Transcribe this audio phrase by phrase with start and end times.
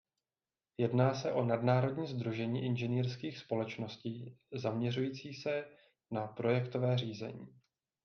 [0.77, 5.65] Jedná se o nadnárodní sdružení inženýrských společnosti zaměřující se
[6.11, 7.47] na projektové řízení.